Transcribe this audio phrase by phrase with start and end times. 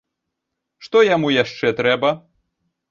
[0.87, 2.09] Што яму яшчэ трэба?